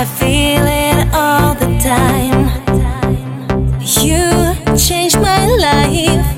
I 0.00 0.04
feel 0.04 0.64
it 0.64 1.12
all 1.12 1.54
the 1.54 1.76
time. 1.82 2.46
You 4.00 4.76
changed 4.76 5.16
my 5.20 5.44
life. 5.56 6.37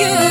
you. 0.00 0.23